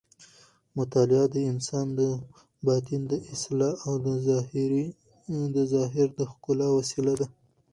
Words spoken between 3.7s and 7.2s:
او د ظاهر د ښکلا وسیله